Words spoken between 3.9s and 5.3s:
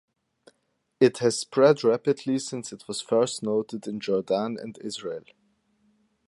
Jordan and Israel.